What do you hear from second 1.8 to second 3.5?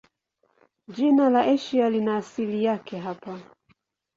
lina asili yake hapa.